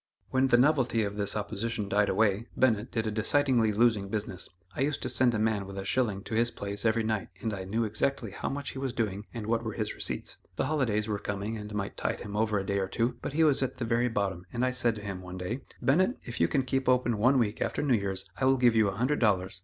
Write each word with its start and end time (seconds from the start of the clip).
When 0.31 0.47
the 0.47 0.57
novelty 0.57 1.03
of 1.03 1.15
this 1.15 1.35
opposition 1.35 1.87
died 1.87 2.09
away, 2.09 2.47
Bennett 2.57 2.91
did 2.91 3.05
a 3.05 3.11
decidedly 3.11 3.71
losing 3.71 4.09
business. 4.09 4.49
I 4.75 4.81
used 4.81 5.03
to 5.03 5.09
send 5.09 5.35
a 5.35 5.37
man 5.37 5.67
with 5.67 5.77
a 5.77 5.85
shilling 5.85 6.23
to 6.23 6.33
his 6.33 6.49
place 6.49 6.85
every 6.85 7.03
night 7.03 7.27
and 7.39 7.53
I 7.53 7.65
knew 7.65 7.83
exactly 7.83 8.31
how 8.31 8.49
much 8.49 8.71
he 8.71 8.79
was 8.79 8.93
doing 8.93 9.27
and 9.31 9.45
what 9.45 9.63
were 9.63 9.73
his 9.73 9.93
receipts. 9.93 10.37
The 10.55 10.65
holidays 10.65 11.07
were 11.07 11.19
coming 11.19 11.55
and 11.55 11.75
might 11.75 11.97
tide 11.97 12.21
him 12.21 12.35
over 12.35 12.57
a 12.57 12.65
day 12.65 12.79
or 12.79 12.87
two, 12.87 13.19
but 13.21 13.33
he 13.33 13.43
was 13.43 13.61
at 13.61 13.77
the 13.77 13.85
very 13.85 14.07
bottom 14.09 14.43
and 14.51 14.65
I 14.65 14.71
said 14.71 14.95
to 14.95 15.03
him, 15.03 15.21
one 15.21 15.37
day: 15.37 15.61
"Bennett, 15.83 16.17
if 16.23 16.39
you 16.41 16.47
can 16.47 16.63
keep 16.63 16.89
open 16.89 17.19
one 17.19 17.37
week 17.37 17.61
after 17.61 17.83
New 17.83 17.93
Year's 17.93 18.27
I 18.37 18.45
will 18.45 18.57
give 18.57 18.75
you 18.75 18.87
a 18.87 18.95
hundred 18.95 19.19
dollars." 19.19 19.59